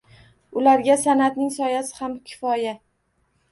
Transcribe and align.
Ularga 0.61 0.95
san’atning 1.01 1.53
soyasi 1.59 1.95
ham 2.01 2.19
kifoya. 2.33 2.75